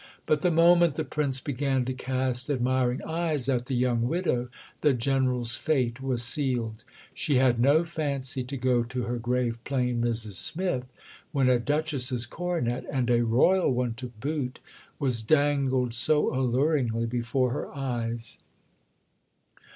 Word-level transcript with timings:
But 0.25 0.41
the 0.41 0.49
moment 0.49 0.95
the 0.95 1.03
Prince 1.03 1.39
began 1.39 1.85
to 1.85 1.93
cast 1.93 2.49
admiring 2.49 3.03
eyes 3.03 3.47
at 3.47 3.67
the 3.67 3.75
young 3.75 4.07
widow 4.07 4.47
the 4.81 4.95
General's 4.95 5.55
fate 5.55 6.01
was 6.01 6.23
sealed. 6.23 6.83
She 7.13 7.35
had 7.35 7.59
no 7.59 7.83
fancy 7.85 8.43
to 8.45 8.57
go 8.57 8.81
to 8.81 9.03
her 9.03 9.19
grave 9.19 9.63
plain 9.63 10.01
"Mrs 10.01 10.31
Smith" 10.37 10.85
when 11.31 11.49
a 11.49 11.59
duchess's 11.59 12.25
coronet 12.25 12.83
(and 12.91 13.11
a 13.11 13.23
Royal 13.23 13.71
one 13.71 13.93
to 13.93 14.07
boot) 14.19 14.59
was 14.97 15.21
dangled 15.21 15.93
so 15.93 16.33
alluringly 16.33 17.05
before 17.05 17.51
her 17.53 17.67
eyes. 17.71 18.39